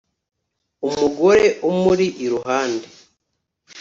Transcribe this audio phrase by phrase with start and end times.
[0.87, 2.87] umugore umuri iruhande.